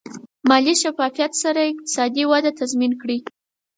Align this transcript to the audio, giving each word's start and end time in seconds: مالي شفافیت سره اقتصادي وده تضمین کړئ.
مالي 0.49 0.73
شفافیت 0.81 1.33
سره 1.43 1.61
اقتصادي 1.71 2.23
وده 2.31 2.51
تضمین 2.59 2.91
کړئ. 3.01 3.17